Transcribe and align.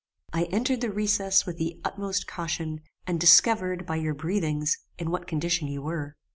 "I 0.33 0.45
entered 0.45 0.81
the 0.81 0.89
recess 0.89 1.45
with 1.45 1.57
the 1.59 1.79
utmost 1.85 2.25
caution, 2.25 2.81
and 3.05 3.19
discovered, 3.19 3.85
by 3.85 3.97
your 3.97 4.15
breathings, 4.15 4.79
in 4.97 5.11
what 5.11 5.27
condition 5.27 5.67
you 5.67 5.83
were. 5.83 6.15